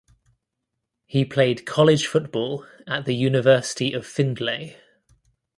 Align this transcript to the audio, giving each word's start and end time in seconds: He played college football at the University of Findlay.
He 1.05 1.25
played 1.25 1.67
college 1.67 2.07
football 2.07 2.65
at 2.87 3.05
the 3.05 3.13
University 3.13 3.93
of 3.93 4.03
Findlay. 4.03 4.75